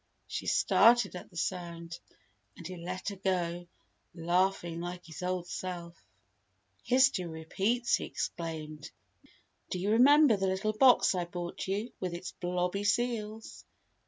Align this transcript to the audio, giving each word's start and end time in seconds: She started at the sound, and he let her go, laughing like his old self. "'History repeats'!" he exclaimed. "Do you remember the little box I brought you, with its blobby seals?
She 0.25 0.47
started 0.47 1.15
at 1.15 1.29
the 1.29 1.37
sound, 1.37 1.99
and 2.57 2.65
he 2.65 2.75
let 2.75 3.09
her 3.09 3.17
go, 3.17 3.67
laughing 4.15 4.81
like 4.81 5.05
his 5.05 5.21
old 5.21 5.45
self. 5.45 5.93
"'History 6.81 7.27
repeats'!" 7.27 7.97
he 7.97 8.05
exclaimed. 8.05 8.89
"Do 9.69 9.77
you 9.77 9.91
remember 9.91 10.37
the 10.37 10.47
little 10.47 10.73
box 10.73 11.13
I 11.13 11.25
brought 11.25 11.67
you, 11.67 11.93
with 11.99 12.15
its 12.15 12.31
blobby 12.31 12.83
seals? 12.83 13.63